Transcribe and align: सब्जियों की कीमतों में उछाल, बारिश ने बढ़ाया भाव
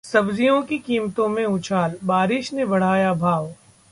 सब्जियों 0.03 0.61
की 0.61 0.77
कीमतों 0.77 1.27
में 1.27 1.45
उछाल, 1.45 1.95
बारिश 2.03 2.53
ने 2.53 2.65
बढ़ाया 2.65 3.13
भाव 3.13 3.53